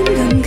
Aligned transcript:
Give 0.00 0.16
it 0.16 0.34
up. 0.34 0.39